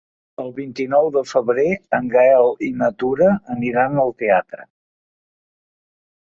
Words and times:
El 0.43 0.47
vint-i-nou 0.59 1.09
de 1.17 1.21
febrer 1.31 1.65
en 1.97 2.07
Gaël 2.13 2.49
i 2.69 2.71
na 2.79 2.89
Tura 3.03 3.29
aniran 3.57 4.01
al 4.05 4.15
teatre. 4.23 4.67